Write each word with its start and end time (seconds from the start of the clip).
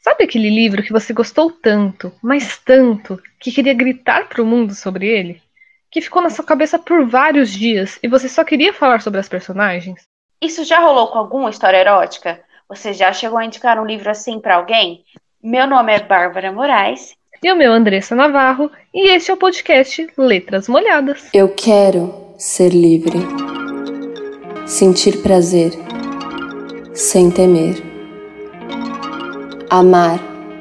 Sabe 0.00 0.24
aquele 0.24 0.48
livro 0.48 0.82
que 0.82 0.92
você 0.92 1.12
gostou 1.12 1.50
tanto, 1.50 2.10
mas 2.22 2.56
tanto, 2.56 3.20
que 3.38 3.52
queria 3.52 3.74
gritar 3.74 4.28
para 4.28 4.42
o 4.42 4.46
mundo 4.46 4.74
sobre 4.74 5.06
ele? 5.06 5.42
Que 5.90 6.00
ficou 6.00 6.22
na 6.22 6.30
sua 6.30 6.44
cabeça 6.44 6.78
por 6.78 7.06
vários 7.06 7.50
dias 7.50 7.98
e 8.02 8.08
você 8.08 8.26
só 8.26 8.42
queria 8.42 8.72
falar 8.72 9.02
sobre 9.02 9.20
as 9.20 9.28
personagens? 9.28 10.00
Isso 10.40 10.64
já 10.64 10.80
rolou 10.80 11.08
com 11.08 11.18
alguma 11.18 11.50
história 11.50 11.76
erótica? 11.76 12.40
Você 12.66 12.94
já 12.94 13.12
chegou 13.12 13.38
a 13.38 13.44
indicar 13.44 13.78
um 13.78 13.84
livro 13.84 14.10
assim 14.10 14.40
para 14.40 14.56
alguém? 14.56 15.04
Meu 15.42 15.66
nome 15.66 15.92
é 15.92 16.00
Bárbara 16.00 16.50
Moraes. 16.50 17.14
E 17.42 17.52
o 17.52 17.56
meu 17.56 17.70
Andressa 17.70 18.14
Navarro, 18.14 18.70
e 18.94 19.10
este 19.10 19.30
é 19.30 19.34
o 19.34 19.36
podcast 19.36 20.06
Letras 20.16 20.66
Molhadas. 20.66 21.28
Eu 21.34 21.54
quero 21.54 22.34
ser 22.38 22.70
livre. 22.70 23.18
Sentir 24.66 25.20
prazer 25.22 25.72
sem 26.94 27.30
temer 27.30 27.89
amar, 29.70 30.18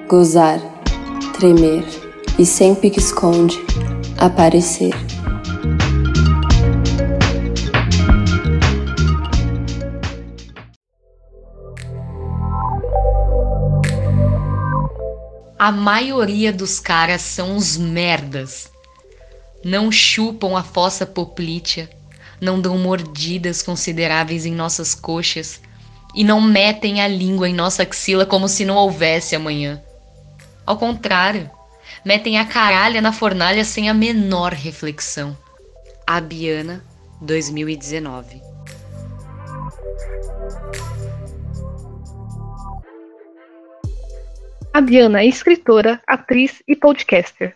gozar, 0.08 0.60
tremer 1.34 1.84
e 2.38 2.46
sempre 2.46 2.92
que 2.92 3.00
esconde, 3.00 3.58
aparecer. 4.20 4.94
A 15.58 15.72
maioria 15.72 16.54
dos 16.54 16.80
caras 16.80 17.24
são 17.24 17.56
uns 17.56 17.78
merdas. 17.78 18.72
Não 19.66 19.92
chupam 19.92 20.56
a 20.56 20.62
fossa 20.62 21.08
poplítea, 21.08 21.90
não 22.40 22.62
dão 22.62 22.78
mordidas 22.78 23.64
consideráveis 23.64 24.46
em 24.46 24.54
nossas 24.54 24.94
coxas 24.94 25.60
e 26.14 26.24
não 26.24 26.42
metem 26.42 27.02
a 27.02 27.08
língua 27.08 27.48
em 27.48 27.54
nossa 27.54 27.84
axila 27.84 28.26
como 28.26 28.48
se 28.48 28.66
não 28.66 28.76
houvesse 28.76 29.36
amanhã. 29.36 29.82
Ao 30.66 30.78
contrário, 30.78 31.50
metem 32.04 32.38
a 32.38 32.46
caralha 32.46 33.02
na 33.02 33.12
fornalha 33.12 33.64
sem 33.64 33.90
a 33.90 33.94
menor 33.94 34.54
reflexão. 34.54 35.38
A 36.06 36.20
Biana, 36.20 36.84
2019. 37.22 38.42
A 44.74 44.82
Biana 44.82 45.22
é 45.22 45.26
escritora, 45.26 46.02
atriz 46.08 46.62
e 46.68 46.76
podcaster. 46.76 47.56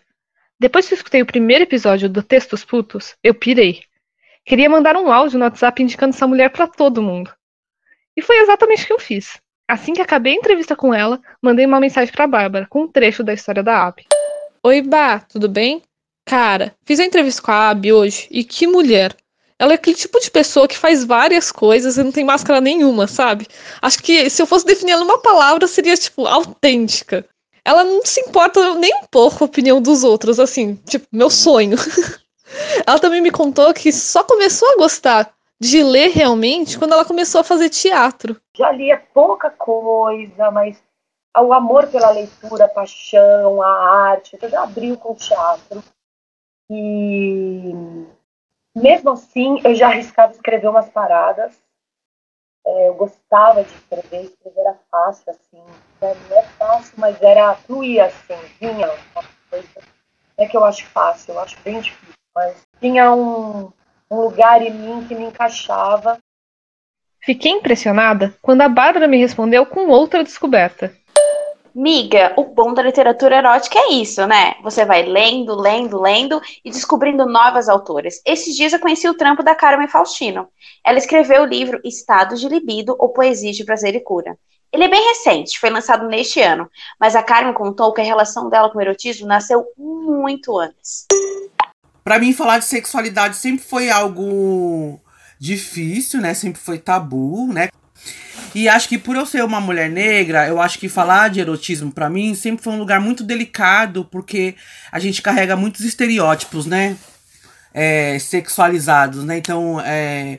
Depois 0.58 0.88
que 0.88 0.94
escutei 0.94 1.22
o 1.22 1.26
primeiro 1.26 1.64
episódio 1.64 2.08
do 2.08 2.22
Textos 2.22 2.64
Putos, 2.64 3.14
eu 3.22 3.34
pirei. 3.34 3.82
Queria 4.44 4.68
mandar 4.68 4.96
um 4.96 5.10
áudio 5.10 5.38
no 5.38 5.44
WhatsApp 5.44 5.82
indicando 5.82 6.14
essa 6.14 6.26
mulher 6.26 6.50
para 6.50 6.66
todo 6.66 7.02
mundo. 7.02 7.30
E 8.16 8.22
foi 8.22 8.38
exatamente 8.38 8.84
o 8.84 8.86
que 8.86 8.92
eu 8.92 9.00
fiz. 9.00 9.38
Assim 9.68 9.92
que 9.92 10.02
acabei 10.02 10.34
a 10.34 10.36
entrevista 10.36 10.76
com 10.76 10.92
ela, 10.92 11.20
mandei 11.42 11.66
uma 11.66 11.80
mensagem 11.80 12.12
para 12.12 12.26
Bárbara 12.26 12.66
com 12.68 12.82
um 12.82 12.88
trecho 12.88 13.24
da 13.24 13.32
história 13.32 13.62
da 13.62 13.86
Abby. 13.86 14.04
Oi, 14.62 14.82
Bá, 14.82 15.20
tudo 15.20 15.48
bem? 15.48 15.82
Cara, 16.26 16.74
fiz 16.84 17.00
a 17.00 17.04
entrevista 17.04 17.42
com 17.42 17.50
a 17.50 17.70
Abby 17.70 17.92
hoje 17.92 18.28
e 18.30 18.44
que 18.44 18.66
mulher! 18.66 19.16
Ela 19.58 19.72
é 19.72 19.74
aquele 19.76 19.96
tipo 19.96 20.20
de 20.20 20.30
pessoa 20.30 20.66
que 20.66 20.76
faz 20.76 21.04
várias 21.04 21.52
coisas 21.52 21.96
e 21.96 22.02
não 22.02 22.10
tem 22.10 22.24
máscara 22.24 22.60
nenhuma, 22.60 23.06
sabe? 23.06 23.46
Acho 23.80 24.02
que 24.02 24.28
se 24.28 24.42
eu 24.42 24.46
fosse 24.46 24.66
definir 24.66 24.92
ela 24.92 25.04
numa 25.04 25.22
palavra, 25.22 25.66
seria, 25.66 25.96
tipo, 25.96 26.26
autêntica. 26.26 27.24
Ela 27.64 27.84
não 27.84 28.04
se 28.04 28.20
importa 28.20 28.74
nem 28.74 28.94
um 28.96 29.06
pouco 29.10 29.38
com 29.38 29.44
a 29.44 29.46
opinião 29.46 29.80
dos 29.80 30.02
outros, 30.02 30.40
assim, 30.40 30.74
tipo, 30.86 31.06
meu 31.10 31.30
sonho. 31.30 31.78
ela 32.86 32.98
também 32.98 33.20
me 33.20 33.30
contou 33.30 33.72
que 33.72 33.92
só 33.92 34.24
começou 34.24 34.68
a 34.72 34.76
gostar 34.76 35.32
de 35.60 35.82
ler 35.82 36.10
realmente 36.10 36.78
quando 36.78 36.92
ela 36.92 37.04
começou 37.04 37.40
a 37.40 37.44
fazer 37.44 37.68
teatro. 37.70 38.40
Já 38.56 38.70
lia 38.72 39.02
pouca 39.12 39.50
coisa, 39.50 40.50
mas 40.50 40.82
o 41.36 41.52
amor 41.52 41.86
pela 41.88 42.10
leitura, 42.10 42.66
a 42.66 42.68
paixão, 42.68 43.62
a 43.62 44.10
arte, 44.10 44.36
tudo 44.36 44.54
abriu 44.56 44.96
com 44.96 45.12
o 45.12 45.16
teatro. 45.16 45.82
E 46.70 47.72
mesmo 48.74 49.10
assim, 49.10 49.60
eu 49.64 49.74
já 49.74 49.88
arriscava 49.88 50.32
escrever 50.32 50.68
umas 50.68 50.88
paradas. 50.88 51.52
É, 52.66 52.88
eu 52.88 52.94
gostava 52.94 53.62
de 53.62 53.70
escrever, 53.74 54.24
escrever 54.24 54.60
era 54.60 54.78
fácil, 54.90 55.30
assim. 55.30 55.62
Não 56.00 56.38
é 56.38 56.42
fácil, 56.42 56.94
mas 56.96 57.20
era 57.20 57.54
fluir, 57.54 58.02
assim, 58.02 58.36
vinha 58.60 58.88
coisa. 59.50 59.68
Não 60.36 60.44
é 60.44 60.48
que 60.48 60.56
eu 60.56 60.64
acho 60.64 60.86
fácil, 60.86 61.34
eu 61.34 61.40
acho 61.40 61.60
bem 61.60 61.80
difícil, 61.80 62.14
mas 62.34 62.66
tinha 62.80 63.12
um, 63.12 63.70
um 64.10 64.20
lugar 64.20 64.62
em 64.62 64.72
mim 64.72 65.06
que 65.06 65.14
me 65.14 65.24
encaixava. 65.24 66.18
Fiquei 67.20 67.52
impressionada 67.52 68.36
quando 68.42 68.60
a 68.60 68.68
Bárbara 68.68 69.08
me 69.08 69.18
respondeu 69.18 69.64
com 69.64 69.88
outra 69.88 70.22
descoberta. 70.22 70.94
Miga, 71.74 72.32
o 72.36 72.44
bom 72.44 72.72
da 72.72 72.82
literatura 72.82 73.36
erótica 73.36 73.76
é 73.78 73.94
isso, 73.94 74.24
né? 74.28 74.54
Você 74.62 74.84
vai 74.84 75.02
lendo, 75.02 75.56
lendo, 75.56 76.00
lendo 76.00 76.40
e 76.64 76.70
descobrindo 76.70 77.26
novas 77.26 77.68
autoras. 77.68 78.22
Esses 78.24 78.54
dias 78.54 78.72
eu 78.72 78.78
conheci 78.78 79.08
o 79.08 79.16
trampo 79.16 79.42
da 79.42 79.56
Carmen 79.56 79.88
Faustino. 79.88 80.46
Ela 80.84 80.98
escreveu 80.98 81.42
o 81.42 81.46
livro 81.46 81.80
Estados 81.82 82.40
de 82.40 82.48
Libido 82.48 82.94
ou 82.96 83.08
Poesia 83.08 83.50
de 83.50 83.64
Prazer 83.64 83.96
e 83.96 84.00
Cura. 84.00 84.38
Ele 84.72 84.84
é 84.84 84.88
bem 84.88 85.02
recente, 85.08 85.58
foi 85.58 85.70
lançado 85.70 86.06
neste 86.06 86.40
ano, 86.40 86.68
mas 86.98 87.16
a 87.16 87.22
Carmen 87.22 87.54
contou 87.54 87.92
que 87.92 88.00
a 88.00 88.04
relação 88.04 88.48
dela 88.48 88.70
com 88.70 88.78
o 88.78 88.82
erotismo 88.82 89.26
nasceu 89.26 89.64
muito 89.76 90.56
antes 90.58 91.06
para 92.04 92.18
mim 92.18 92.34
falar 92.34 92.58
de 92.58 92.66
sexualidade 92.66 93.36
sempre 93.36 93.64
foi 93.64 93.90
algo 93.90 95.00
difícil, 95.38 96.20
né? 96.20 96.34
Sempre 96.34 96.60
foi 96.60 96.78
tabu, 96.78 97.50
né? 97.52 97.70
E 98.54 98.68
acho 98.68 98.88
que 98.88 98.98
por 98.98 99.16
eu 99.16 99.26
ser 99.26 99.42
uma 99.42 99.60
mulher 99.60 99.90
negra, 99.90 100.46
eu 100.46 100.60
acho 100.60 100.78
que 100.78 100.88
falar 100.88 101.28
de 101.28 101.40
erotismo 101.40 101.90
para 101.90 102.08
mim 102.08 102.34
sempre 102.34 102.62
foi 102.62 102.72
um 102.72 102.78
lugar 102.78 103.00
muito 103.00 103.24
delicado, 103.24 104.04
porque 104.04 104.54
a 104.92 105.00
gente 105.00 105.20
carrega 105.22 105.56
muitos 105.56 105.80
estereótipos, 105.80 106.66
né? 106.66 106.96
É, 107.72 108.16
sexualizados, 108.20 109.24
né? 109.24 109.38
Então, 109.38 109.80
é, 109.80 110.38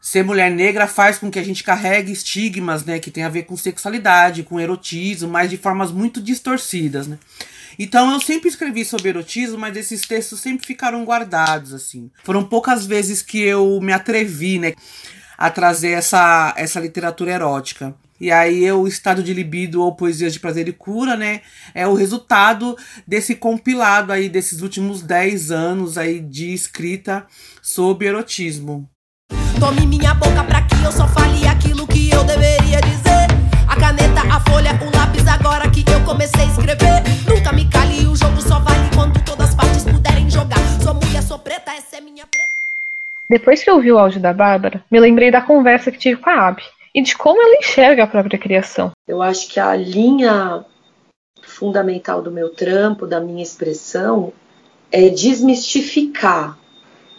ser 0.00 0.22
mulher 0.22 0.50
negra 0.52 0.86
faz 0.86 1.18
com 1.18 1.28
que 1.28 1.38
a 1.38 1.42
gente 1.42 1.64
carregue 1.64 2.12
estigmas, 2.12 2.84
né? 2.84 3.00
Que 3.00 3.10
tem 3.10 3.24
a 3.24 3.28
ver 3.28 3.42
com 3.42 3.56
sexualidade, 3.56 4.44
com 4.44 4.60
erotismo, 4.60 5.28
mas 5.28 5.50
de 5.50 5.56
formas 5.56 5.90
muito 5.90 6.20
distorcidas, 6.20 7.08
né? 7.08 7.18
Então 7.78 8.12
eu 8.12 8.20
sempre 8.20 8.48
escrevi 8.48 8.84
sobre 8.84 9.10
erotismo, 9.10 9.58
mas 9.58 9.76
esses 9.76 10.02
textos 10.02 10.40
sempre 10.40 10.66
ficaram 10.66 11.04
guardados, 11.04 11.74
assim. 11.74 12.10
Foram 12.24 12.44
poucas 12.44 12.86
vezes 12.86 13.22
que 13.22 13.40
eu 13.40 13.80
me 13.80 13.92
atrevi, 13.92 14.58
né, 14.58 14.74
a 15.36 15.50
trazer 15.50 15.90
essa, 15.90 16.54
essa 16.56 16.80
literatura 16.80 17.32
erótica. 17.32 17.94
E 18.18 18.32
aí 18.32 18.70
o 18.72 18.88
estado 18.88 19.22
de 19.22 19.34
libido 19.34 19.82
ou 19.82 19.94
poesias 19.94 20.32
de 20.32 20.40
prazer 20.40 20.66
e 20.68 20.72
cura, 20.72 21.16
né, 21.16 21.42
é 21.74 21.86
o 21.86 21.94
resultado 21.94 22.76
desse 23.06 23.34
compilado 23.34 24.12
aí 24.12 24.28
desses 24.28 24.62
últimos 24.62 25.02
10 25.02 25.50
anos 25.50 25.98
aí 25.98 26.20
de 26.20 26.54
escrita 26.54 27.26
sobre 27.62 28.06
erotismo. 28.06 28.88
Tome 29.60 29.86
minha 29.86 30.14
boca 30.14 30.44
pra 30.44 30.62
que 30.62 30.82
eu 30.82 30.92
só 30.92 31.08
fale 31.08 31.46
aquilo 31.46 31.86
que 31.86 32.10
eu 32.10 32.24
deveria 32.24 32.80
dizer. 32.80 33.26
A 33.66 33.76
caneta, 33.76 34.20
a 34.30 34.40
folha, 34.40 34.78
o 34.82 34.96
lápis 34.96 35.26
agora 35.26 35.55
Depois 43.28 43.62
que 43.62 43.70
ouvi 43.70 43.90
o 43.90 43.98
áudio 43.98 44.20
da 44.20 44.32
Bárbara, 44.32 44.84
me 44.90 45.00
lembrei 45.00 45.30
da 45.30 45.42
conversa 45.42 45.90
que 45.90 45.98
tive 45.98 46.20
com 46.20 46.30
a 46.30 46.48
Abby 46.48 46.62
e 46.94 47.02
de 47.02 47.16
como 47.16 47.42
ela 47.42 47.56
enxerga 47.56 48.04
a 48.04 48.06
própria 48.06 48.38
criação. 48.38 48.92
Eu 49.06 49.20
acho 49.20 49.48
que 49.48 49.58
a 49.58 49.74
linha 49.74 50.64
fundamental 51.42 52.22
do 52.22 52.30
meu 52.30 52.50
trampo, 52.50 53.06
da 53.06 53.20
minha 53.20 53.42
expressão, 53.42 54.32
é 54.92 55.08
desmistificar, 55.08 56.56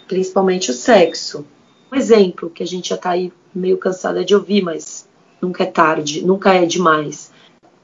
principalmente 0.07 0.71
o 0.71 0.73
sexo. 0.73 1.45
Um 1.91 1.95
exemplo 1.95 2.49
que 2.49 2.63
a 2.63 2.67
gente 2.67 2.89
já 2.89 2.95
está 2.95 3.11
aí 3.11 3.31
meio 3.53 3.77
cansada 3.77 4.23
de 4.23 4.33
ouvir, 4.33 4.61
mas 4.61 5.07
nunca 5.41 5.63
é 5.63 5.67
tarde, 5.67 6.25
nunca 6.25 6.53
é 6.53 6.65
demais. 6.65 7.31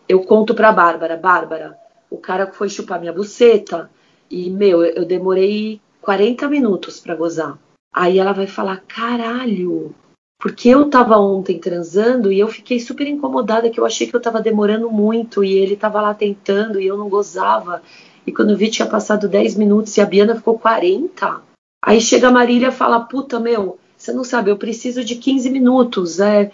Eu 0.08 0.22
conto 0.24 0.56
pra 0.56 0.72
Bárbara, 0.72 1.18
Bárbara, 1.18 1.78
o 2.10 2.18
cara 2.18 2.48
foi 2.48 2.70
chupar 2.70 3.00
minha 3.00 3.14
buceta 3.14 3.90
e, 4.30 4.50
meu, 4.50 4.84
eu 4.84 5.06
demorei 5.06 5.82
40 6.02 6.48
minutos 6.48 7.00
para 7.00 7.16
gozar. 7.16 7.58
Aí 7.94 8.18
ela 8.18 8.34
vai 8.34 8.48
falar, 8.48 8.78
caralho, 8.88 9.94
porque 10.40 10.68
eu 10.68 10.90
tava 10.90 11.18
ontem 11.18 11.60
transando 11.60 12.32
e 12.32 12.40
eu 12.40 12.48
fiquei 12.48 12.80
super 12.80 13.08
incomodada 13.08 13.70
que 13.70 13.80
eu 13.80 13.86
achei 13.86 14.08
que 14.08 14.16
eu 14.16 14.22
tava 14.22 14.42
demorando 14.42 14.90
muito 14.92 15.44
e 15.44 15.54
ele 15.54 15.76
tava 15.76 16.02
lá 16.02 16.14
tentando 16.14 16.82
e 16.82 16.88
eu 16.88 16.98
não 16.98 17.08
gozava. 17.08 17.82
E 18.28 18.32
quando 18.32 18.58
vi 18.58 18.70
tinha 18.70 18.88
passado 18.88 19.30
10 19.30 19.56
minutos 19.56 19.96
e 19.96 20.02
a 20.02 20.06
Biana 20.06 20.36
ficou 20.36 20.58
40. 20.60 21.42
Aí 21.82 22.02
chega 22.02 22.28
a 22.28 22.32
Marília 22.32 22.70
e 22.70 22.72
fala, 22.72 23.02
puta, 23.02 23.40
meu, 23.40 23.80
você 23.96 24.12
não 24.12 24.24
sabe, 24.24 24.52
eu 24.52 24.58
preciso 24.58 25.02
de 25.02 25.16
15 25.16 25.50
minutos. 25.50 26.20
É, 26.20 26.52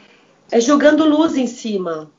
é 0.52 0.60
jogando 0.60 1.04
luz 1.04 1.36
em 1.36 1.48
cima. 1.48 2.12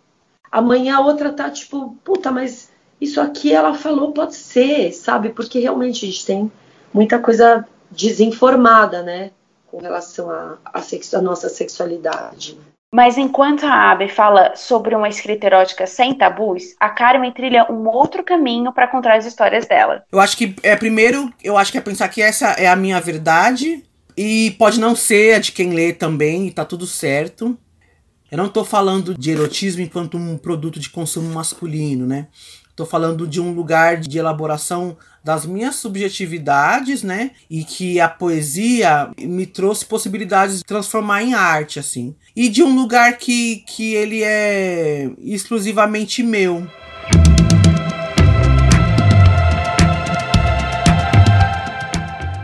Amanhã 0.50 0.96
a 0.96 1.00
outra 1.00 1.32
tá 1.32 1.48
tipo, 1.50 1.96
puta, 2.02 2.32
mas 2.32 2.70
isso 3.00 3.20
aqui 3.20 3.52
ela 3.52 3.74
falou 3.74 4.12
pode 4.12 4.34
ser, 4.34 4.92
sabe? 4.92 5.28
Porque 5.28 5.60
realmente 5.60 6.04
a 6.04 6.08
gente 6.08 6.26
tem 6.26 6.50
muita 6.92 7.18
coisa 7.20 7.64
desinformada, 7.90 9.02
né? 9.02 9.30
Com 9.66 9.78
relação 9.78 10.30
à 10.30 10.58
a, 10.64 10.80
a, 10.80 10.82
a, 10.82 11.22
nossa 11.22 11.48
sexualidade. 11.48 12.58
Mas 12.92 13.16
enquanto 13.16 13.64
a 13.64 13.90
Abe 13.92 14.08
fala 14.08 14.56
sobre 14.56 14.96
uma 14.96 15.08
escrita 15.08 15.46
erótica 15.46 15.86
sem 15.86 16.12
tabus, 16.12 16.74
a 16.80 16.88
Carmen 16.88 17.30
trilha 17.30 17.70
um 17.70 17.88
outro 17.88 18.24
caminho 18.24 18.72
para 18.72 18.88
contar 18.88 19.16
as 19.16 19.24
histórias 19.24 19.64
dela. 19.64 20.02
Eu 20.10 20.18
acho 20.18 20.36
que 20.36 20.56
é 20.62 20.74
primeiro, 20.74 21.32
eu 21.42 21.56
acho 21.56 21.70
que 21.70 21.78
é 21.78 21.80
pensar 21.80 22.08
que 22.08 22.20
essa 22.20 22.48
é 22.52 22.66
a 22.66 22.74
minha 22.74 23.00
verdade 23.00 23.84
e 24.16 24.50
pode 24.58 24.80
não 24.80 24.96
ser 24.96 25.34
a 25.34 25.38
de 25.38 25.52
quem 25.52 25.70
lê 25.72 25.92
também, 25.92 26.48
e 26.48 26.50
tá 26.50 26.64
tudo 26.64 26.86
certo. 26.86 27.56
Eu 28.30 28.38
não 28.38 28.48
tô 28.48 28.64
falando 28.64 29.16
de 29.16 29.30
erotismo 29.30 29.82
enquanto 29.82 30.16
um 30.16 30.36
produto 30.36 30.78
de 30.78 30.90
consumo 30.90 31.32
masculino, 31.32 32.06
né? 32.06 32.28
Tô 32.80 32.86
falando 32.86 33.28
de 33.28 33.38
um 33.38 33.52
lugar 33.52 33.98
de 33.98 34.18
elaboração 34.18 34.96
das 35.22 35.44
minhas 35.44 35.74
subjetividades, 35.74 37.02
né? 37.02 37.32
E 37.50 37.62
que 37.62 38.00
a 38.00 38.08
poesia 38.08 39.10
me 39.20 39.44
trouxe 39.44 39.84
possibilidades 39.84 40.60
de 40.60 40.64
transformar 40.64 41.22
em 41.22 41.34
arte, 41.34 41.78
assim. 41.78 42.16
E 42.34 42.48
de 42.48 42.62
um 42.62 42.74
lugar 42.74 43.18
que, 43.18 43.56
que 43.66 43.92
ele 43.92 44.22
é 44.24 45.10
exclusivamente 45.18 46.22
meu. 46.22 46.66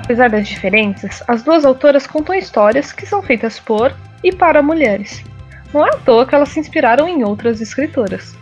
Apesar 0.05 0.29
das 0.29 0.47
diferenças, 0.47 1.23
as 1.27 1.43
duas 1.43 1.65
autoras 1.65 2.07
contam 2.07 2.35
histórias 2.35 2.93
que 2.93 3.07
são 3.07 3.23
feitas 3.23 3.59
por 3.59 3.97
e 4.23 4.31
para 4.35 4.63
mulheres. 4.63 5.25
Não 5.73 5.87
é 5.87 5.95
à 5.95 5.97
toa 5.97 6.27
que 6.27 6.35
elas 6.35 6.51
se 6.51 6.61
inspiraram 6.61 7.09
em 7.09 7.25
outras 7.25 7.63
escritoras. 7.63 8.37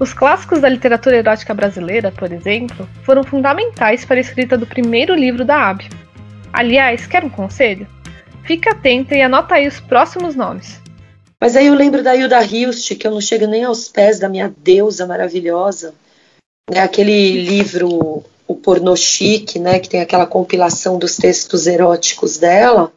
Os 0.00 0.14
clássicos 0.14 0.62
da 0.62 0.68
literatura 0.70 1.18
erótica 1.18 1.52
brasileira, 1.52 2.10
por 2.10 2.32
exemplo, 2.32 2.88
foram 3.04 3.22
fundamentais 3.22 4.02
para 4.02 4.16
a 4.16 4.20
escrita 4.20 4.56
do 4.56 4.66
primeiro 4.66 5.14
livro 5.14 5.44
da 5.44 5.68
Ab. 5.68 5.86
Aliás, 6.50 7.06
quer 7.06 7.22
um 7.22 7.28
conselho? 7.28 7.86
Fica 8.42 8.70
atenta 8.70 9.14
e 9.14 9.20
anota 9.20 9.56
aí 9.56 9.68
os 9.68 9.78
próximos 9.78 10.34
nomes. 10.34 10.80
Mas 11.38 11.54
aí 11.54 11.66
eu 11.66 11.74
lembro 11.74 12.02
da 12.02 12.16
Hilda 12.16 12.42
Hilst, 12.42 12.96
que 12.96 13.06
eu 13.06 13.10
não 13.10 13.20
chego 13.20 13.46
nem 13.46 13.62
aos 13.64 13.88
pés 13.88 14.18
da 14.18 14.26
minha 14.26 14.50
deusa 14.56 15.06
maravilhosa. 15.06 15.92
É 16.72 16.80
aquele 16.80 17.42
livro, 17.42 18.24
O 18.48 18.54
Pornô 18.54 18.96
Chique, 18.96 19.58
né, 19.58 19.78
que 19.78 19.88
tem 19.90 20.00
aquela 20.00 20.26
compilação 20.26 20.98
dos 20.98 21.16
textos 21.16 21.66
eróticos 21.66 22.38
dela, 22.38 22.90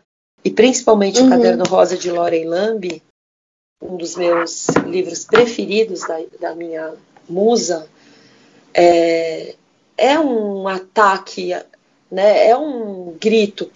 e 0.44 0.50
principalmente 0.50 1.20
uhum. 1.20 1.28
o 1.28 1.30
Caderno 1.30 1.66
Rosa 1.66 1.98
de 1.98 2.10
Lauren 2.10 2.46
Lamb, 2.46 3.02
um 3.84 3.98
dos 3.98 4.16
meus 4.16 4.68
livros 4.86 5.26
preferidos 5.26 6.02
da, 6.02 6.20
da 6.40 6.56
minha 6.56 6.94
musa, 7.28 7.88
é, 8.74 9.56
é 9.98 10.20
um 10.20 10.68
ataque, 10.68 11.56
né, 12.10 12.48
é 12.48 12.58
um 12.58 13.16
grito 13.20 13.70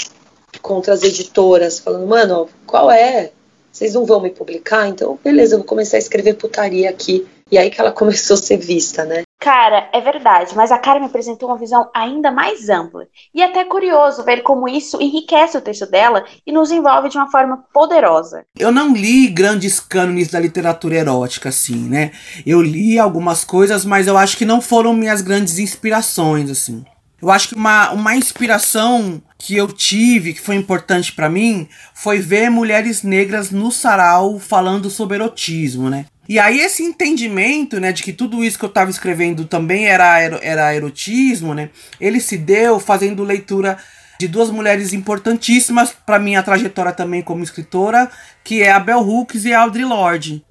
contra 0.62 0.94
as 0.94 1.04
editoras, 1.04 1.80
falando, 1.80 2.07
mano, 2.07 2.50
qual 2.65 2.89
é? 2.89 3.31
Vocês 3.71 3.94
não 3.94 4.06
vão 4.06 4.21
me 4.21 4.31
publicar? 4.31 4.88
Então, 4.88 5.19
beleza, 5.24 5.54
eu 5.54 5.59
vou 5.59 5.68
começar 5.68 5.98
a 5.98 6.00
escrever 6.00 6.33
putaria 6.33 6.89
aqui. 6.89 7.27
E 7.51 7.57
aí 7.57 7.69
que 7.69 7.80
ela 7.80 7.92
começou 7.94 8.33
a 8.33 8.38
ser 8.38 8.57
vista, 8.57 9.06
né? 9.06 9.24
Cara, 9.39 9.88
é 9.94 10.01
verdade, 10.01 10.56
mas 10.56 10.72
a 10.72 10.80
Karen 10.80 11.00
me 11.00 11.06
apresentou 11.06 11.50
uma 11.50 11.57
visão 11.57 11.89
ainda 11.94 12.31
mais 12.31 12.69
ampla. 12.69 13.06
E 13.34 13.44
até 13.44 13.63
curioso 13.63 14.24
ver 14.24 14.42
como 14.42 14.68
isso 14.68 15.00
enriquece 15.00 15.57
o 15.57 15.62
texto 15.62 15.86
dela 15.86 16.25
e 16.45 16.51
nos 16.51 16.72
envolve 16.72 17.07
de 17.07 17.18
uma 17.18 17.30
forma 17.30 17.63
poderosa. 17.72 18.45
Eu 18.57 18.72
não 18.72 18.94
li 18.94 19.28
grandes 19.28 19.80
cânones 19.80 20.30
da 20.30 20.39
literatura 20.39 20.95
erótica, 20.95 21.50
assim, 21.50 21.78
né? 21.78 22.12
Eu 22.45 22.62
li 22.62 22.98
algumas 22.98 23.44
coisas, 23.44 23.86
mas 23.86 24.07
eu 24.07 24.18
acho 24.18 24.36
que 24.38 24.45
não 24.45 24.60
foram 24.60 24.94
minhas 24.94 25.22
grandes 25.22 25.60
inspirações, 25.60 26.50
assim. 26.50 26.83
Eu 27.22 27.31
acho 27.31 27.50
que 27.50 27.56
uma, 27.56 27.92
uma 27.92 28.16
inspiração 28.16 29.22
que 29.40 29.56
eu 29.56 29.68
tive, 29.68 30.33
que 30.33 30.42
foi 30.42 30.56
importante 30.56 31.12
para 31.13 31.30
mim, 31.30 31.68
foi 31.94 32.19
ver 32.19 32.50
mulheres 32.50 33.01
negras 33.01 33.50
no 33.50 33.72
sarau 33.72 34.40
falando 34.40 34.90
sobre 34.90 35.18
erotismo, 35.18 35.90
né? 35.90 36.06
E 36.28 36.40
aí 36.40 36.60
esse 36.60 36.84
entendimento, 36.84 37.80
né, 37.80 37.92
de 37.92 38.04
que 38.04 38.12
tudo 38.12 38.44
isso 38.44 38.60
que 38.60 38.66
eu 38.66 38.70
estava 38.70 38.90
escrevendo 38.90 39.46
também 39.46 39.86
era, 39.88 40.20
era 40.20 40.76
erotismo, 40.76 41.54
né, 41.54 41.70
ele 42.02 42.20
se 42.20 42.38
deu 42.38 42.80
fazendo 42.80 43.24
leitura 43.24 43.78
de 44.20 44.28
duas 44.28 44.50
mulheres 44.50 44.94
importantíssimas 44.94 45.94
para 46.06 46.20
minha 46.20 46.42
trajetória 46.44 46.92
também 46.92 47.22
como 47.22 47.44
escritora, 47.44 48.10
que 48.44 48.62
é 48.62 48.72
a 48.72 48.80
Bell 48.80 49.00
Hooks 49.00 49.46
e 49.46 49.54
a 49.54 49.62
Audre 49.62 49.86
Lorde. 49.86 50.44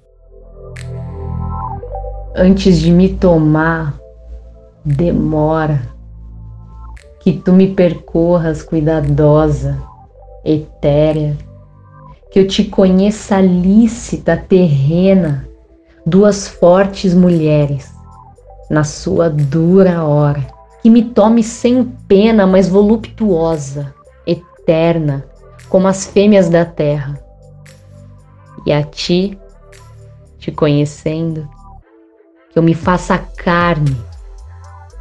Antes 2.35 2.79
de 2.79 2.91
me 2.91 3.13
tomar, 3.13 3.99
demora 4.85 5.95
que 7.19 7.33
tu 7.33 7.51
me 7.51 7.73
percorras 7.73 8.63
cuidadosa, 8.63 9.77
etérea, 10.45 11.37
que 12.31 12.39
eu 12.39 12.47
te 12.47 12.63
conheça 12.63 13.41
lícita, 13.41 14.37
terrena, 14.37 15.47
duas 16.07 16.47
fortes 16.47 17.13
mulheres, 17.13 17.93
na 18.69 18.85
sua 18.85 19.29
dura 19.29 20.05
hora, 20.05 20.47
que 20.81 20.89
me 20.89 21.03
tome 21.03 21.43
sem 21.43 21.83
pena, 21.83 22.47
mas 22.47 22.69
voluptuosa, 22.69 23.93
eterna, 24.25 25.25
como 25.67 25.85
as 25.85 26.05
fêmeas 26.05 26.49
da 26.49 26.63
terra. 26.63 27.21
E 28.65 28.71
a 28.71 28.81
ti, 28.83 29.37
te 30.39 30.49
conhecendo, 30.49 31.45
que 32.51 32.57
eu 32.57 32.63
me 32.63 32.73
faça 32.73 33.17
carne 33.17 33.97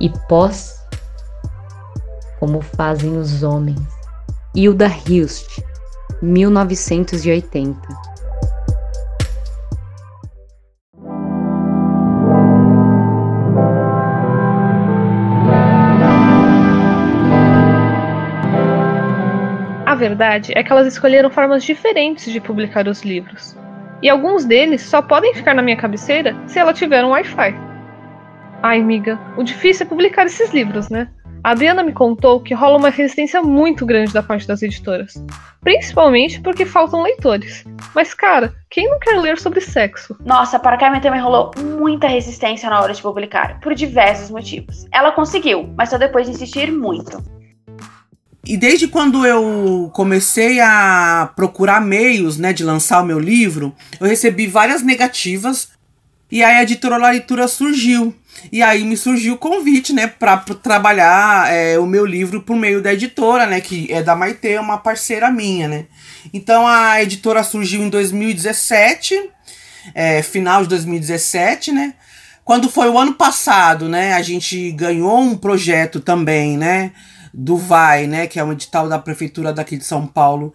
e 0.00 0.10
pós, 0.28 0.74
como 2.40 2.60
fazem 2.60 3.16
os 3.16 3.44
homens. 3.44 3.80
Hilda 4.56 4.88
Hilst, 4.88 5.62
1980 6.20 8.15
verdade 20.16 20.52
é 20.56 20.62
que 20.62 20.72
elas 20.72 20.86
escolheram 20.86 21.30
formas 21.30 21.62
diferentes 21.62 22.32
de 22.32 22.40
publicar 22.40 22.88
os 22.88 23.02
livros. 23.02 23.54
E 24.02 24.08
alguns 24.08 24.46
deles 24.46 24.80
só 24.82 25.02
podem 25.02 25.34
ficar 25.34 25.54
na 25.54 25.62
minha 25.62 25.76
cabeceira 25.76 26.34
se 26.46 26.58
ela 26.58 26.72
tiver 26.72 27.04
um 27.04 27.10
Wi-Fi. 27.10 27.54
Ai, 28.62 28.80
amiga, 28.80 29.18
o 29.36 29.42
difícil 29.42 29.84
é 29.84 29.88
publicar 29.88 30.24
esses 30.24 30.52
livros, 30.52 30.88
né? 30.88 31.08
A 31.44 31.50
Adriana 31.50 31.82
me 31.82 31.92
contou 31.92 32.40
que 32.40 32.54
rola 32.54 32.78
uma 32.78 32.88
resistência 32.88 33.40
muito 33.42 33.86
grande 33.86 34.12
da 34.12 34.22
parte 34.22 34.48
das 34.48 34.62
editoras. 34.62 35.14
Principalmente 35.60 36.40
porque 36.40 36.64
faltam 36.64 37.02
leitores. 37.02 37.64
Mas, 37.94 38.14
cara, 38.14 38.52
quem 38.70 38.88
não 38.88 38.98
quer 38.98 39.20
ler 39.20 39.38
sobre 39.38 39.60
sexo? 39.60 40.16
Nossa, 40.24 40.58
para 40.58 40.76
Carmen 40.76 41.00
também 41.00 41.20
rolou 41.20 41.52
muita 41.78 42.08
resistência 42.08 42.68
na 42.68 42.80
hora 42.80 42.92
de 42.92 43.02
publicar, 43.02 43.60
por 43.60 43.74
diversos 43.74 44.30
motivos. 44.30 44.86
Ela 44.90 45.12
conseguiu, 45.12 45.72
mas 45.76 45.90
só 45.90 45.98
depois 45.98 46.26
de 46.26 46.32
insistir 46.32 46.72
muito. 46.72 47.35
E 48.46 48.56
desde 48.56 48.86
quando 48.86 49.26
eu 49.26 49.90
comecei 49.92 50.60
a 50.60 51.32
procurar 51.34 51.80
meios, 51.80 52.38
né, 52.38 52.52
de 52.52 52.62
lançar 52.62 53.02
o 53.02 53.06
meu 53.06 53.18
livro, 53.18 53.74
eu 54.00 54.06
recebi 54.06 54.46
várias 54.46 54.82
negativas. 54.82 55.70
E 56.30 56.44
aí 56.44 56.54
a 56.54 56.62
editora 56.62 56.96
Leitura 56.96 57.48
surgiu. 57.48 58.14
E 58.52 58.62
aí 58.62 58.84
me 58.84 58.96
surgiu 58.96 59.34
o 59.34 59.38
convite, 59.38 59.92
né, 59.92 60.06
para 60.06 60.36
trabalhar 60.36 61.52
é, 61.52 61.76
o 61.78 61.86
meu 61.86 62.06
livro 62.06 62.40
por 62.40 62.56
meio 62.56 62.80
da 62.80 62.92
editora, 62.92 63.46
né, 63.46 63.60
que 63.60 63.92
é 63.92 64.00
da 64.00 64.14
Maite, 64.14 64.56
uma 64.58 64.78
parceira 64.78 65.28
minha, 65.30 65.66
né. 65.66 65.86
Então 66.32 66.66
a 66.66 67.02
editora 67.02 67.42
surgiu 67.42 67.82
em 67.82 67.88
2017, 67.88 69.28
é, 69.94 70.22
final 70.22 70.62
de 70.62 70.68
2017, 70.68 71.72
né. 71.72 71.94
Quando 72.44 72.70
foi 72.70 72.88
o 72.88 72.98
ano 72.98 73.14
passado, 73.14 73.88
né, 73.88 74.12
a 74.12 74.22
gente 74.22 74.70
ganhou 74.70 75.18
um 75.18 75.36
projeto 75.36 75.98
também, 75.98 76.56
né, 76.56 76.92
do 77.38 77.58
Vai, 77.58 78.06
né, 78.06 78.26
que 78.26 78.40
é 78.40 78.44
um 78.44 78.52
edital 78.52 78.88
da 78.88 78.98
prefeitura 78.98 79.52
daqui 79.52 79.76
de 79.76 79.84
São 79.84 80.06
Paulo, 80.06 80.54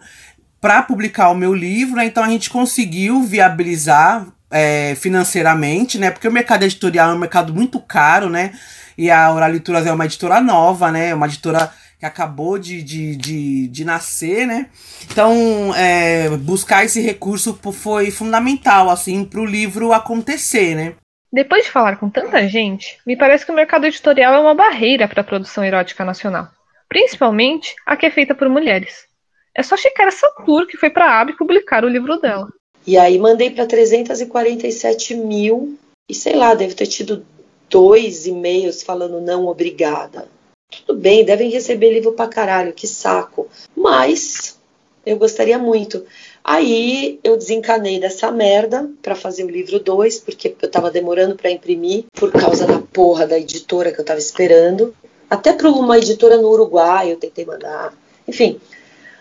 para 0.60 0.82
publicar 0.82 1.30
o 1.30 1.34
meu 1.34 1.54
livro. 1.54 1.96
Né? 1.96 2.06
Então 2.06 2.24
a 2.24 2.28
gente 2.28 2.50
conseguiu 2.50 3.22
viabilizar 3.22 4.26
é, 4.50 4.96
financeiramente, 4.96 5.96
né, 5.96 6.10
porque 6.10 6.26
o 6.26 6.32
mercado 6.32 6.64
editorial 6.64 7.12
é 7.12 7.14
um 7.14 7.18
mercado 7.20 7.54
muito 7.54 7.78
caro, 7.78 8.28
né, 8.28 8.52
e 8.98 9.10
a 9.10 9.32
Oralituras 9.32 9.86
é 9.86 9.92
uma 9.92 10.06
editora 10.06 10.40
nova, 10.40 10.90
né, 10.90 11.14
uma 11.14 11.26
editora 11.26 11.72
que 12.00 12.04
acabou 12.04 12.58
de, 12.58 12.82
de, 12.82 13.14
de, 13.14 13.68
de 13.68 13.84
nascer, 13.84 14.44
né? 14.44 14.66
Então, 15.04 15.72
é, 15.76 16.28
buscar 16.30 16.84
esse 16.84 17.00
recurso 17.00 17.56
foi 17.72 18.10
fundamental, 18.10 18.90
assim, 18.90 19.24
para 19.24 19.38
o 19.38 19.46
livro 19.46 19.92
acontecer, 19.92 20.74
né? 20.74 20.94
Depois 21.32 21.64
de 21.64 21.70
falar 21.70 21.94
com 21.98 22.10
tanta 22.10 22.48
gente, 22.48 22.98
me 23.06 23.16
parece 23.16 23.46
que 23.46 23.52
o 23.52 23.54
mercado 23.54 23.86
editorial 23.86 24.34
é 24.34 24.40
uma 24.40 24.52
barreira 24.52 25.06
para 25.06 25.20
a 25.20 25.24
produção 25.24 25.64
erótica 25.64 26.04
nacional 26.04 26.48
principalmente 26.92 27.74
a 27.86 27.96
que 27.96 28.04
é 28.04 28.10
feita 28.10 28.34
por 28.34 28.50
mulheres. 28.50 29.06
É 29.54 29.62
só 29.62 29.78
checar 29.78 30.08
essa 30.08 30.28
tour 30.44 30.66
que 30.66 30.76
foi 30.76 30.90
para 30.90 31.06
a 31.06 31.20
AB 31.22 31.38
publicar 31.38 31.86
o 31.86 31.88
livro 31.88 32.18
dela. 32.18 32.48
E 32.86 32.98
aí 32.98 33.18
mandei 33.18 33.48
para 33.48 33.64
347 33.64 35.14
mil 35.14 35.78
e 36.06 36.14
sei 36.14 36.36
lá, 36.36 36.52
deve 36.52 36.74
ter 36.74 36.86
tido 36.86 37.24
dois 37.70 38.26
e-mails 38.26 38.82
falando 38.82 39.22
não 39.22 39.46
obrigada. 39.46 40.28
Tudo 40.70 41.00
bem, 41.00 41.24
devem 41.24 41.50
receber 41.50 41.94
livro 41.94 42.12
pra 42.12 42.28
caralho, 42.28 42.74
que 42.74 42.86
saco. 42.86 43.48
Mas 43.74 44.58
eu 45.06 45.16
gostaria 45.16 45.58
muito. 45.58 46.04
Aí 46.44 47.18
eu 47.24 47.38
desencanei 47.38 47.98
dessa 48.00 48.30
merda 48.30 48.90
para 49.00 49.14
fazer 49.14 49.44
o 49.44 49.50
livro 49.50 49.80
2, 49.80 50.20
porque 50.20 50.54
eu 50.60 50.70
tava 50.70 50.90
demorando 50.90 51.36
para 51.36 51.50
imprimir 51.50 52.04
por 52.12 52.30
causa 52.30 52.66
da 52.66 52.80
porra 52.80 53.26
da 53.26 53.38
editora 53.38 53.92
que 53.92 54.00
eu 54.00 54.04
tava 54.04 54.18
esperando. 54.18 54.94
Até 55.32 55.54
para 55.54 55.70
uma 55.70 55.96
editora 55.96 56.36
no 56.36 56.50
Uruguai 56.50 57.10
eu 57.10 57.16
tentei 57.16 57.46
mandar. 57.46 57.94
Enfim, 58.28 58.60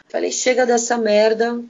falei, 0.10 0.30
chega 0.30 0.66
dessa 0.66 0.98
merda 0.98 1.64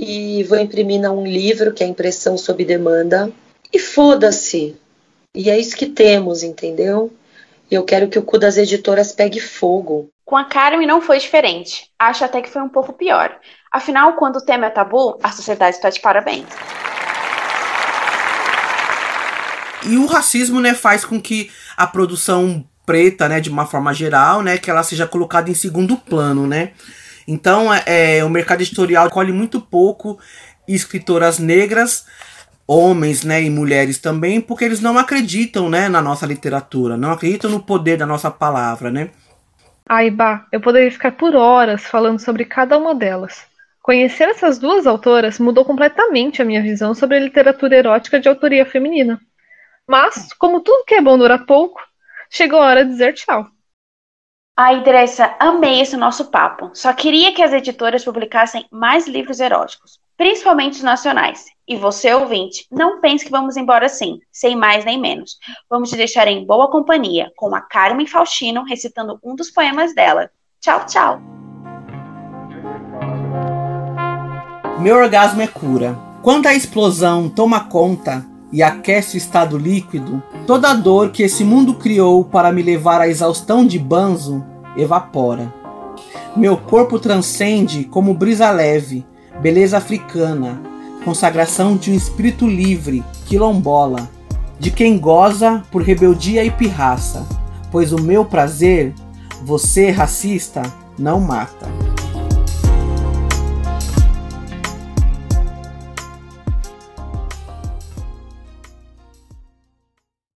e 0.00 0.42
vou 0.44 0.58
imprimir 0.58 0.98
um 1.12 1.26
livro 1.26 1.74
que 1.74 1.84
é 1.84 1.86
impressão 1.86 2.38
sob 2.38 2.64
demanda. 2.64 3.30
E 3.70 3.78
foda-se. 3.78 4.74
E 5.36 5.50
é 5.50 5.58
isso 5.58 5.76
que 5.76 5.84
temos, 5.84 6.42
entendeu? 6.42 7.12
E 7.70 7.74
eu 7.74 7.84
quero 7.84 8.08
que 8.08 8.18
o 8.18 8.22
cu 8.22 8.38
das 8.38 8.56
editoras 8.56 9.12
pegue 9.12 9.38
fogo. 9.38 10.08
Com 10.24 10.38
a 10.38 10.46
Carmen 10.46 10.88
não 10.88 11.02
foi 11.02 11.18
diferente. 11.18 11.90
Acho 11.98 12.24
até 12.24 12.40
que 12.40 12.48
foi 12.48 12.62
um 12.62 12.70
pouco 12.70 12.94
pior. 12.94 13.38
Afinal, 13.70 14.14
quando 14.14 14.36
o 14.36 14.44
tema 14.44 14.68
é 14.68 14.70
tabu, 14.70 15.18
a 15.22 15.30
sociedade 15.30 15.76
está 15.76 15.90
de 15.90 16.00
parabéns. 16.00 16.46
E 19.86 19.98
o 19.98 20.06
racismo, 20.06 20.58
né, 20.58 20.72
faz 20.72 21.04
com 21.04 21.20
que 21.20 21.50
a 21.76 21.86
produção 21.86 22.64
preta, 22.88 23.28
né, 23.28 23.38
de 23.38 23.50
uma 23.50 23.66
forma 23.66 23.92
geral, 23.92 24.40
né, 24.40 24.56
que 24.56 24.70
ela 24.70 24.82
seja 24.82 25.06
colocada 25.06 25.50
em 25.50 25.54
segundo 25.54 25.94
plano, 25.94 26.46
né? 26.46 26.70
Então, 27.26 27.72
é, 27.74 28.16
é 28.16 28.24
o 28.24 28.30
mercado 28.30 28.62
editorial 28.62 29.10
colhe 29.10 29.30
muito 29.30 29.60
pouco 29.60 30.18
escritoras 30.66 31.38
negras, 31.38 32.06
homens, 32.66 33.24
né, 33.24 33.42
e 33.42 33.50
mulheres 33.50 33.98
também, 33.98 34.40
porque 34.40 34.64
eles 34.64 34.80
não 34.80 34.96
acreditam, 34.96 35.68
né, 35.68 35.86
na 35.90 36.00
nossa 36.00 36.24
literatura, 36.24 36.96
não 36.96 37.12
acreditam 37.12 37.50
no 37.50 37.60
poder 37.60 37.98
da 37.98 38.06
nossa 38.06 38.30
palavra, 38.30 38.90
né? 38.90 39.10
Ai, 39.86 40.10
bah, 40.10 40.46
eu 40.50 40.60
poderia 40.60 40.90
ficar 40.90 41.12
por 41.12 41.36
horas 41.36 41.84
falando 41.84 42.18
sobre 42.18 42.46
cada 42.46 42.78
uma 42.78 42.94
delas. 42.94 43.42
Conhecer 43.82 44.30
essas 44.30 44.58
duas 44.58 44.86
autoras 44.86 45.38
mudou 45.38 45.64
completamente 45.64 46.40
a 46.40 46.44
minha 46.46 46.62
visão 46.62 46.94
sobre 46.94 47.18
a 47.18 47.20
literatura 47.20 47.76
erótica 47.76 48.18
de 48.18 48.28
autoria 48.28 48.64
feminina. 48.64 49.20
Mas, 49.86 50.32
como 50.34 50.60
tudo 50.60 50.84
que 50.86 50.94
é 50.94 51.00
bom 51.02 51.16
dura 51.16 51.38
pouco, 51.38 51.80
chegou 52.30 52.60
a 52.60 52.66
hora 52.66 52.84
de 52.84 52.90
dizer 52.90 53.14
tchau. 53.14 53.46
Ai, 54.60 54.82
Dressa, 54.82 55.36
amei 55.38 55.80
esse 55.80 55.96
nosso 55.96 56.32
papo. 56.32 56.70
Só 56.74 56.92
queria 56.92 57.32
que 57.32 57.42
as 57.42 57.52
editoras 57.52 58.04
publicassem 58.04 58.66
mais 58.72 59.06
livros 59.06 59.38
eróticos, 59.38 60.00
principalmente 60.16 60.78
os 60.78 60.82
nacionais. 60.82 61.44
E 61.66 61.76
você, 61.76 62.12
ouvinte, 62.12 62.66
não 62.68 63.00
pense 63.00 63.24
que 63.24 63.30
vamos 63.30 63.56
embora 63.56 63.86
assim, 63.86 64.18
sem 64.32 64.56
mais 64.56 64.84
nem 64.84 65.00
menos. 65.00 65.36
Vamos 65.70 65.90
te 65.90 65.96
deixar 65.96 66.26
em 66.26 66.44
boa 66.44 66.68
companhia, 66.72 67.30
com 67.36 67.54
a 67.54 67.60
Carmen 67.60 68.06
Faustino 68.06 68.64
recitando 68.64 69.16
um 69.22 69.36
dos 69.36 69.48
poemas 69.48 69.94
dela. 69.94 70.28
Tchau, 70.60 70.84
tchau! 70.86 71.20
Meu 74.80 74.96
orgasmo 74.96 75.40
é 75.40 75.46
cura. 75.46 75.96
Quando 76.20 76.46
a 76.46 76.54
explosão 76.54 77.28
toma 77.28 77.68
conta 77.68 78.26
e 78.52 78.62
aquece 78.62 79.16
o 79.16 79.18
estado 79.18 79.58
líquido, 79.58 80.22
toda 80.46 80.70
a 80.70 80.74
dor 80.74 81.10
que 81.10 81.22
esse 81.22 81.44
mundo 81.44 81.74
criou 81.74 82.24
para 82.24 82.52
me 82.52 82.62
levar 82.62 83.00
à 83.00 83.08
exaustão 83.08 83.66
de 83.66 83.78
banzo 83.78 84.44
evapora. 84.76 85.52
Meu 86.36 86.56
corpo 86.56 86.98
transcende 86.98 87.84
como 87.84 88.14
brisa 88.14 88.50
leve, 88.50 89.04
beleza 89.40 89.76
africana, 89.78 90.60
consagração 91.04 91.76
de 91.76 91.90
um 91.90 91.94
espírito 91.94 92.46
livre, 92.46 93.04
quilombola, 93.26 94.08
de 94.58 94.70
quem 94.70 94.98
goza 94.98 95.62
por 95.70 95.82
rebeldia 95.82 96.44
e 96.44 96.50
pirraça, 96.50 97.26
pois 97.70 97.92
o 97.92 98.00
meu 98.00 98.24
prazer, 98.24 98.94
você 99.44 99.90
racista, 99.90 100.62
não 100.98 101.20
mata. 101.20 101.87